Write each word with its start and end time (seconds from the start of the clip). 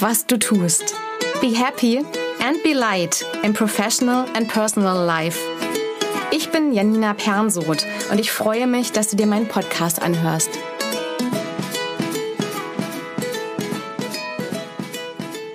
was 0.00 0.26
du 0.26 0.38
tust. 0.38 0.94
Be 1.40 1.54
happy 1.54 1.98
and 2.40 2.62
be 2.62 2.72
light 2.72 3.24
in 3.42 3.52
professional 3.52 4.26
and 4.34 4.48
personal 4.48 5.04
life. 5.04 5.38
Ich 6.30 6.50
bin 6.50 6.72
Janina 6.72 7.14
Pernsoth 7.14 7.84
und 8.10 8.20
ich 8.20 8.30
freue 8.30 8.66
mich, 8.66 8.92
dass 8.92 9.08
du 9.08 9.16
dir 9.16 9.26
meinen 9.26 9.48
Podcast 9.48 10.00
anhörst. 10.00 10.50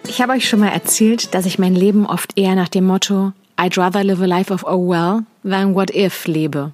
Ich 0.08 0.22
habe 0.22 0.34
euch 0.34 0.48
schon 0.48 0.60
mal 0.60 0.70
erzählt, 0.70 1.34
dass 1.34 1.46
ich 1.46 1.58
mein 1.58 1.76
Leben 1.76 2.06
oft 2.06 2.38
eher 2.38 2.56
nach 2.56 2.70
dem 2.70 2.86
Motto 2.86 3.34
I'd 3.58 3.78
rather 3.78 4.04
live 4.04 4.22
a 4.22 4.26
life 4.26 4.52
of 4.52 4.64
oh 4.66 4.90
well 4.90 5.24
than 5.44 5.74
what 5.74 5.90
if 5.92 6.28
lebe. 6.28 6.74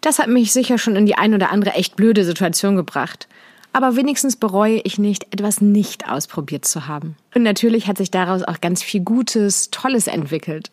Das 0.00 0.18
hat 0.18 0.28
mich 0.28 0.52
sicher 0.52 0.78
schon 0.78 0.96
in 0.96 1.06
die 1.06 1.16
ein 1.16 1.34
oder 1.34 1.50
andere 1.50 1.74
echt 1.74 1.96
blöde 1.96 2.24
Situation 2.24 2.76
gebracht. 2.76 3.28
Aber 3.76 3.94
wenigstens 3.94 4.36
bereue 4.36 4.80
ich 4.84 4.98
nicht, 4.98 5.34
etwas 5.34 5.60
nicht 5.60 6.08
ausprobiert 6.08 6.64
zu 6.64 6.88
haben. 6.88 7.14
Und 7.34 7.42
natürlich 7.42 7.86
hat 7.86 7.98
sich 7.98 8.10
daraus 8.10 8.42
auch 8.42 8.62
ganz 8.62 8.82
viel 8.82 9.02
Gutes, 9.02 9.70
Tolles 9.70 10.06
entwickelt. 10.06 10.70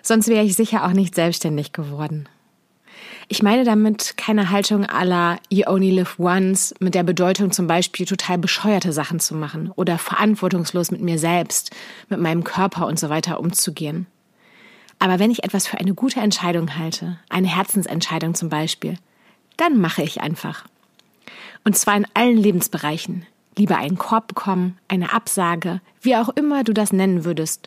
Sonst 0.00 0.28
wäre 0.28 0.42
ich 0.42 0.56
sicher 0.56 0.86
auch 0.86 0.92
nicht 0.92 1.14
selbstständig 1.14 1.74
geworden. 1.74 2.30
Ich 3.28 3.42
meine 3.42 3.64
damit 3.64 4.16
keine 4.16 4.48
Haltung 4.48 4.86
aller 4.86 5.38
You 5.50 5.66
only 5.66 5.90
live 5.90 6.18
once 6.18 6.74
mit 6.80 6.94
der 6.94 7.02
Bedeutung 7.02 7.52
zum 7.52 7.66
Beispiel 7.66 8.06
total 8.06 8.38
bescheuerte 8.38 8.94
Sachen 8.94 9.20
zu 9.20 9.34
machen 9.34 9.70
oder 9.76 9.98
verantwortungslos 9.98 10.90
mit 10.90 11.02
mir 11.02 11.18
selbst, 11.18 11.76
mit 12.08 12.20
meinem 12.20 12.42
Körper 12.42 12.86
und 12.86 12.98
so 12.98 13.10
weiter 13.10 13.38
umzugehen. 13.38 14.06
Aber 14.98 15.18
wenn 15.18 15.30
ich 15.30 15.44
etwas 15.44 15.66
für 15.66 15.76
eine 15.76 15.92
gute 15.92 16.20
Entscheidung 16.20 16.78
halte, 16.78 17.18
eine 17.28 17.48
Herzensentscheidung 17.48 18.34
zum 18.34 18.48
Beispiel, 18.48 18.96
dann 19.58 19.78
mache 19.78 20.02
ich 20.02 20.22
einfach. 20.22 20.64
Und 21.66 21.76
zwar 21.76 21.96
in 21.96 22.06
allen 22.14 22.36
Lebensbereichen. 22.36 23.26
Lieber 23.58 23.76
einen 23.76 23.98
Korb 23.98 24.28
bekommen, 24.28 24.78
eine 24.86 25.12
Absage, 25.12 25.80
wie 26.00 26.14
auch 26.14 26.28
immer 26.28 26.62
du 26.62 26.72
das 26.72 26.92
nennen 26.92 27.24
würdest. 27.24 27.66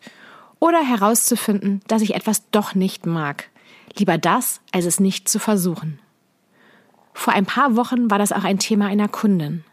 Oder 0.59 0.81
herauszufinden, 0.81 1.81
dass 1.87 2.01
ich 2.01 2.15
etwas 2.15 2.49
doch 2.51 2.75
nicht 2.75 3.05
mag. 3.05 3.49
Lieber 3.97 4.17
das, 4.17 4.61
als 4.71 4.85
es 4.85 5.01
nicht 5.01 5.27
zu 5.27 5.37
versuchen. 5.37 5.99
Vor 7.13 7.33
ein 7.33 7.45
paar 7.45 7.75
Wochen 7.75 8.09
war 8.09 8.17
das 8.17 8.31
auch 8.31 8.45
ein 8.45 8.57
Thema 8.57 8.87
einer 8.87 9.09
Kundin. 9.09 9.65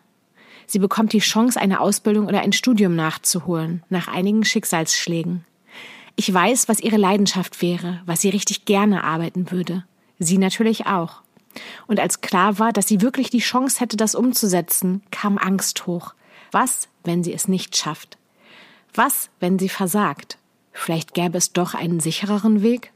Sie 0.67 0.81
bekommt 0.81 1.13
die 1.13 1.21
Chance, 1.21 1.61
eine 1.61 1.79
Ausbildung 1.79 2.27
oder 2.27 2.41
ein 2.41 2.53
Studium 2.53 2.97
nachzuholen, 2.97 3.85
nach 3.91 4.09
einigen 4.09 4.45
Schicksalsschlägen. 4.45 5.45
Ich 6.17 6.35
weiß, 6.35 6.69
was 6.69 6.81
ihre 6.81 6.97
Leidenschaft 6.97 7.63
wäre, 7.63 8.01
was 8.07 8.23
sie 8.23 8.31
richtig 8.31 8.65
gerne 8.65 9.05
arbeiten 9.05 9.53
würde. 9.53 9.85
Sie 10.19 10.39
natürlich 10.39 10.87
auch. 10.87 11.23
Und 11.87 12.01
als 12.01 12.21
klar 12.21 12.59
war, 12.59 12.73
dass 12.73 12.89
sie 12.89 13.01
wirklich 13.01 13.31
die 13.31 13.39
Chance 13.39 13.81
hätte, 13.81 13.97
das 13.97 14.15
umzusetzen, 14.15 15.03
kam 15.11 15.39
Angst 15.39 15.87
hoch. 15.87 16.15
Was, 16.53 16.89
wenn 17.05 17.23
sie 17.23 17.33
es 17.33 17.49
nicht 17.49 17.77
schafft? 17.77 18.19
Was, 18.95 19.31
wenn 19.41 19.59
sie 19.59 19.69
versagt? 19.69 20.39
Vielleicht 20.73 21.15
gäbe 21.15 21.39
es 21.39 21.53
doch 21.53 21.75
einen 21.75 22.01
sichereren 22.01 22.63
Weg? 22.63 22.93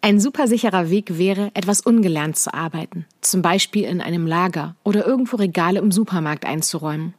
Ein 0.00 0.20
supersicherer 0.20 0.90
Weg 0.90 1.18
wäre, 1.18 1.50
etwas 1.54 1.80
ungelernt 1.80 2.36
zu 2.36 2.54
arbeiten, 2.54 3.04
zum 3.20 3.42
Beispiel 3.42 3.84
in 3.84 4.00
einem 4.00 4.26
Lager 4.26 4.76
oder 4.84 5.04
irgendwo 5.04 5.36
Regale 5.36 5.80
im 5.80 5.90
Supermarkt 5.90 6.44
einzuräumen. 6.44 7.14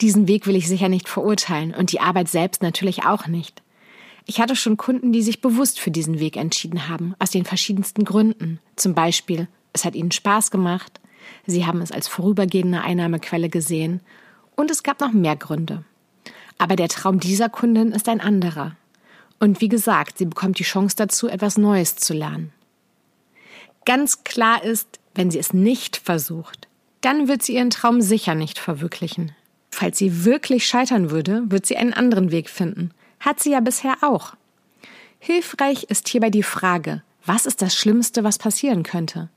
Diesen 0.00 0.28
Weg 0.28 0.46
will 0.46 0.54
ich 0.54 0.68
sicher 0.68 0.88
nicht 0.88 1.08
verurteilen 1.08 1.74
und 1.74 1.92
die 1.92 2.00
Arbeit 2.00 2.28
selbst 2.28 2.62
natürlich 2.62 3.04
auch 3.04 3.26
nicht. 3.26 3.62
Ich 4.26 4.40
hatte 4.40 4.56
schon 4.56 4.76
Kunden, 4.76 5.12
die 5.12 5.22
sich 5.22 5.40
bewusst 5.40 5.80
für 5.80 5.90
diesen 5.90 6.20
Weg 6.20 6.36
entschieden 6.36 6.88
haben, 6.88 7.14
aus 7.18 7.30
den 7.30 7.44
verschiedensten 7.44 8.04
Gründen. 8.04 8.60
Zum 8.76 8.94
Beispiel, 8.94 9.48
es 9.74 9.84
hat 9.84 9.94
ihnen 9.94 10.10
Spaß 10.10 10.50
gemacht, 10.50 11.00
sie 11.46 11.66
haben 11.66 11.82
es 11.82 11.92
als 11.92 12.08
vorübergehende 12.08 12.80
Einnahmequelle 12.80 13.50
gesehen 13.50 14.00
und 14.56 14.70
es 14.70 14.82
gab 14.82 15.00
noch 15.00 15.12
mehr 15.12 15.36
Gründe. 15.36 15.84
Aber 16.56 16.76
der 16.76 16.88
Traum 16.88 17.20
dieser 17.20 17.50
Kundin 17.50 17.92
ist 17.92 18.08
ein 18.08 18.22
anderer. 18.22 18.76
Und 19.38 19.60
wie 19.60 19.68
gesagt, 19.68 20.16
sie 20.16 20.24
bekommt 20.24 20.58
die 20.58 20.64
Chance 20.64 20.96
dazu, 20.96 21.28
etwas 21.28 21.58
Neues 21.58 21.96
zu 21.96 22.14
lernen. 22.14 22.52
Ganz 23.84 24.24
klar 24.24 24.64
ist, 24.64 24.98
wenn 25.14 25.30
sie 25.30 25.38
es 25.38 25.52
nicht 25.52 25.98
versucht, 25.98 26.68
dann 27.02 27.28
wird 27.28 27.42
sie 27.42 27.56
ihren 27.56 27.68
Traum 27.68 28.00
sicher 28.00 28.34
nicht 28.34 28.58
verwirklichen. 28.58 29.32
Falls 29.70 29.98
sie 29.98 30.24
wirklich 30.24 30.66
scheitern 30.66 31.10
würde, 31.10 31.42
wird 31.50 31.66
sie 31.66 31.76
einen 31.76 31.92
anderen 31.92 32.30
Weg 32.30 32.48
finden 32.48 32.94
hat 33.24 33.40
sie 33.40 33.52
ja 33.52 33.60
bisher 33.60 33.96
auch. 34.02 34.34
Hilfreich 35.18 35.84
ist 35.84 36.08
hierbei 36.08 36.30
die 36.30 36.42
Frage, 36.42 37.02
was 37.24 37.46
ist 37.46 37.62
das 37.62 37.74
Schlimmste, 37.74 38.22
was 38.22 38.38
passieren 38.38 38.82
könnte? 38.82 39.30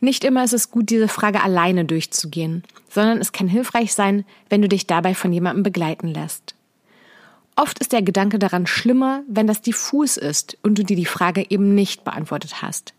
Nicht 0.00 0.24
immer 0.24 0.42
ist 0.44 0.54
es 0.54 0.70
gut, 0.70 0.88
diese 0.88 1.08
Frage 1.08 1.42
alleine 1.42 1.84
durchzugehen, 1.84 2.64
sondern 2.88 3.18
es 3.18 3.32
kann 3.32 3.48
hilfreich 3.48 3.92
sein, 3.92 4.24
wenn 4.48 4.62
du 4.62 4.68
dich 4.68 4.86
dabei 4.86 5.14
von 5.14 5.32
jemandem 5.32 5.62
begleiten 5.62 6.08
lässt. 6.08 6.54
Oft 7.54 7.78
ist 7.78 7.92
der 7.92 8.00
Gedanke 8.00 8.38
daran 8.38 8.66
schlimmer, 8.66 9.22
wenn 9.28 9.46
das 9.46 9.60
diffus 9.60 10.16
ist 10.16 10.56
und 10.62 10.78
du 10.78 10.84
dir 10.84 10.96
die 10.96 11.04
Frage 11.04 11.44
eben 11.50 11.74
nicht 11.74 12.04
beantwortet 12.04 12.62
hast. 12.62 12.94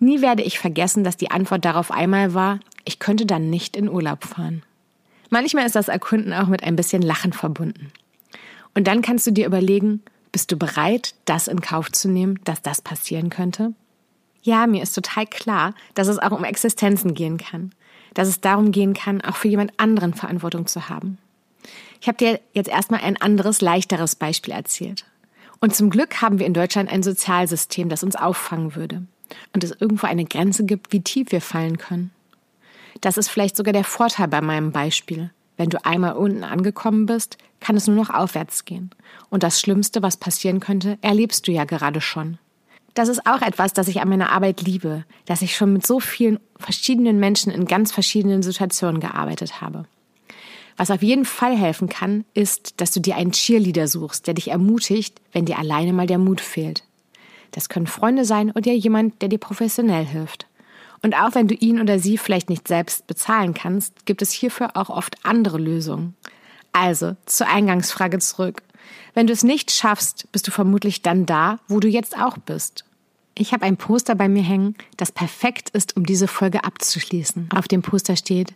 Nie 0.00 0.20
werde 0.20 0.42
ich 0.42 0.58
vergessen, 0.58 1.04
dass 1.04 1.16
die 1.16 1.30
Antwort 1.30 1.64
darauf 1.64 1.92
einmal 1.92 2.34
war, 2.34 2.58
ich 2.84 2.98
könnte 2.98 3.26
dann 3.26 3.48
nicht 3.48 3.76
in 3.76 3.88
Urlaub 3.88 4.24
fahren. 4.24 4.62
Manchmal 5.30 5.66
ist 5.66 5.76
das 5.76 5.88
Erkunden 5.88 6.32
auch 6.32 6.48
mit 6.48 6.62
ein 6.62 6.76
bisschen 6.76 7.02
Lachen 7.02 7.32
verbunden. 7.32 7.92
Und 8.74 8.86
dann 8.86 9.02
kannst 9.02 9.26
du 9.26 9.30
dir 9.30 9.46
überlegen, 9.46 10.02
bist 10.32 10.52
du 10.52 10.56
bereit, 10.56 11.14
das 11.24 11.48
in 11.48 11.60
Kauf 11.60 11.90
zu 11.90 12.08
nehmen, 12.08 12.40
dass 12.44 12.62
das 12.62 12.82
passieren 12.82 13.30
könnte? 13.30 13.72
Ja, 14.46 14.68
mir 14.68 14.80
ist 14.84 14.92
total 14.92 15.26
klar, 15.26 15.74
dass 15.94 16.06
es 16.06 16.20
auch 16.20 16.30
um 16.30 16.44
Existenzen 16.44 17.14
gehen 17.14 17.36
kann. 17.36 17.72
Dass 18.14 18.28
es 18.28 18.40
darum 18.40 18.70
gehen 18.70 18.94
kann, 18.94 19.20
auch 19.20 19.34
für 19.34 19.48
jemand 19.48 19.72
anderen 19.76 20.14
Verantwortung 20.14 20.68
zu 20.68 20.88
haben. 20.88 21.18
Ich 22.00 22.06
habe 22.06 22.16
dir 22.16 22.40
jetzt 22.52 22.68
erstmal 22.68 23.00
ein 23.00 23.20
anderes, 23.20 23.60
leichteres 23.60 24.14
Beispiel 24.14 24.54
erzählt. 24.54 25.04
Und 25.58 25.74
zum 25.74 25.90
Glück 25.90 26.22
haben 26.22 26.38
wir 26.38 26.46
in 26.46 26.54
Deutschland 26.54 26.92
ein 26.92 27.02
Sozialsystem, 27.02 27.88
das 27.88 28.04
uns 28.04 28.14
auffangen 28.14 28.76
würde. 28.76 29.02
Und 29.52 29.64
es 29.64 29.72
irgendwo 29.72 30.06
eine 30.06 30.24
Grenze 30.24 30.64
gibt, 30.64 30.92
wie 30.92 31.00
tief 31.00 31.32
wir 31.32 31.40
fallen 31.40 31.76
können. 31.76 32.12
Das 33.00 33.16
ist 33.16 33.28
vielleicht 33.28 33.56
sogar 33.56 33.72
der 33.72 33.82
Vorteil 33.82 34.28
bei 34.28 34.40
meinem 34.40 34.70
Beispiel. 34.70 35.30
Wenn 35.56 35.70
du 35.70 35.84
einmal 35.84 36.12
unten 36.12 36.44
angekommen 36.44 37.06
bist, 37.06 37.36
kann 37.58 37.76
es 37.76 37.88
nur 37.88 37.96
noch 37.96 38.10
aufwärts 38.10 38.64
gehen. 38.64 38.90
Und 39.28 39.42
das 39.42 39.60
Schlimmste, 39.60 40.02
was 40.02 40.16
passieren 40.16 40.60
könnte, 40.60 40.98
erlebst 41.02 41.48
du 41.48 41.52
ja 41.52 41.64
gerade 41.64 42.00
schon. 42.00 42.38
Das 42.96 43.10
ist 43.10 43.26
auch 43.26 43.42
etwas, 43.42 43.74
das 43.74 43.88
ich 43.88 44.00
an 44.00 44.08
meiner 44.08 44.32
Arbeit 44.32 44.62
liebe, 44.62 45.04
dass 45.26 45.42
ich 45.42 45.54
schon 45.54 45.74
mit 45.74 45.86
so 45.86 46.00
vielen 46.00 46.40
verschiedenen 46.58 47.20
Menschen 47.20 47.52
in 47.52 47.66
ganz 47.66 47.92
verschiedenen 47.92 48.42
Situationen 48.42 49.02
gearbeitet 49.02 49.60
habe. 49.60 49.84
Was 50.78 50.90
auf 50.90 51.02
jeden 51.02 51.26
Fall 51.26 51.54
helfen 51.54 51.90
kann, 51.90 52.24
ist, 52.32 52.80
dass 52.80 52.92
du 52.92 53.00
dir 53.00 53.16
einen 53.16 53.32
Cheerleader 53.32 53.86
suchst, 53.86 54.26
der 54.26 54.32
dich 54.32 54.48
ermutigt, 54.48 55.20
wenn 55.32 55.44
dir 55.44 55.58
alleine 55.58 55.92
mal 55.92 56.06
der 56.06 56.16
Mut 56.16 56.40
fehlt. 56.40 56.84
Das 57.50 57.68
können 57.68 57.86
Freunde 57.86 58.24
sein 58.24 58.50
oder 58.50 58.72
jemand, 58.72 59.20
der 59.20 59.28
dir 59.28 59.38
professionell 59.38 60.06
hilft. 60.06 60.46
Und 61.02 61.14
auch 61.16 61.34
wenn 61.34 61.48
du 61.48 61.54
ihn 61.54 61.82
oder 61.82 61.98
sie 61.98 62.16
vielleicht 62.16 62.48
nicht 62.48 62.66
selbst 62.66 63.06
bezahlen 63.06 63.52
kannst, 63.52 64.06
gibt 64.06 64.22
es 64.22 64.32
hierfür 64.32 64.70
auch 64.74 64.88
oft 64.88 65.22
andere 65.22 65.58
Lösungen. 65.58 66.14
Also, 66.72 67.14
zur 67.26 67.46
Eingangsfrage 67.46 68.20
zurück. 68.20 68.62
Wenn 69.12 69.26
du 69.26 69.34
es 69.34 69.44
nicht 69.44 69.70
schaffst, 69.70 70.32
bist 70.32 70.48
du 70.48 70.50
vermutlich 70.50 71.02
dann 71.02 71.26
da, 71.26 71.58
wo 71.68 71.78
du 71.78 71.88
jetzt 71.88 72.16
auch 72.16 72.38
bist. 72.38 72.85
Ich 73.38 73.52
habe 73.52 73.66
ein 73.66 73.76
Poster 73.76 74.14
bei 74.14 74.28
mir 74.28 74.42
hängen, 74.42 74.76
das 74.96 75.12
perfekt 75.12 75.68
ist, 75.70 75.96
um 75.96 76.06
diese 76.06 76.26
Folge 76.26 76.64
abzuschließen. 76.64 77.50
Auf 77.54 77.68
dem 77.68 77.82
Poster 77.82 78.16
steht 78.16 78.54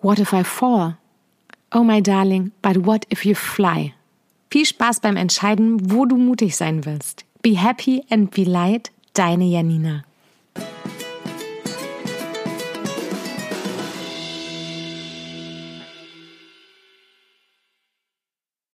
What 0.00 0.18
if 0.18 0.32
I 0.32 0.44
fall? 0.44 0.96
Oh 1.74 1.82
my 1.82 2.02
darling, 2.02 2.52
but 2.62 2.86
what 2.86 3.06
if 3.12 3.26
you 3.26 3.34
fly? 3.34 3.92
Viel 4.50 4.64
Spaß 4.64 5.00
beim 5.00 5.16
Entscheiden, 5.16 5.92
wo 5.92 6.06
du 6.06 6.16
mutig 6.16 6.56
sein 6.56 6.86
willst. 6.86 7.26
Be 7.42 7.60
happy 7.60 8.02
and 8.08 8.30
be 8.30 8.44
light, 8.44 8.90
deine 9.12 9.44
Janina. 9.44 10.04